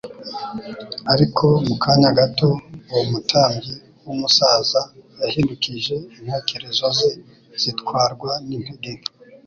[1.13, 2.49] Ariko mu kanya gato,
[2.89, 3.73] uwo mutambyi
[4.05, 4.81] w'umusaza
[5.21, 7.09] yahindukije intekerezo ze
[7.61, 9.09] zitwarwa n'intege nke